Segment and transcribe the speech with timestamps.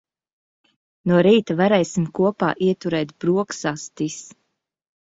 [1.11, 4.21] No rīta varēsim kopā ieturēt broksastis.